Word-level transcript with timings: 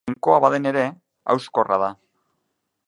Trinkoa 0.09 0.37
baden 0.45 0.69
ere, 0.69 0.85
hauskorra 1.35 1.81
da. 1.87 1.91